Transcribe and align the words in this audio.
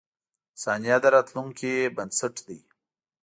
•ثانیه 0.61 0.97
د 1.03 1.05
راتلونکې 1.15 1.73
بنسټ 1.95 2.35
دی. 2.47 2.59